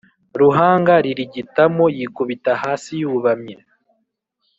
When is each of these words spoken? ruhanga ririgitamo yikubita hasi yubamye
ruhanga 0.41 0.93
ririgitamo 1.05 1.85
yikubita 1.97 2.51
hasi 2.63 2.91
yubamye 3.01 3.55